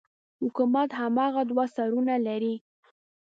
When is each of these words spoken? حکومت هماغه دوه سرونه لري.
حکومت 0.41 0.89
هماغه 1.01 1.41
دوه 1.49 1.65
سرونه 1.75 2.15
لري. 2.27 2.55